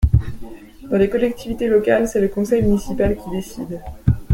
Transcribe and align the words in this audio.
Dans 0.89 0.97
les 0.97 1.11
collectivités 1.11 1.67
locales, 1.67 2.07
c’est 2.07 2.21
le 2.21 2.27
conseil 2.29 2.63
municipal 2.63 3.15
qui 3.15 3.29
décide. 3.29 3.81